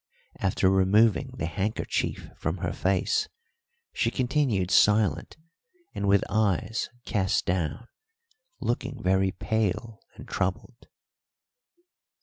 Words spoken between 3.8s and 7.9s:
she continued silent and with eyes cast down,